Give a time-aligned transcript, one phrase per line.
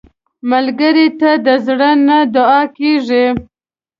[0.51, 3.25] ملګری ته د زړه نه دعا کېږي